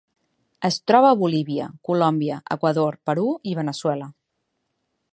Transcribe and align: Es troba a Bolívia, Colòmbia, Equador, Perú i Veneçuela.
Es 0.69 0.77
troba 0.91 1.11
a 1.15 1.17
Bolívia, 1.19 1.69
Colòmbia, 1.89 2.39
Equador, 2.57 3.01
Perú 3.11 3.27
i 3.53 3.57
Veneçuela. 3.63 4.13